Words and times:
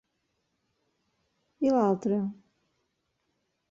I 1.69 1.77
l'altre!? 1.77 2.21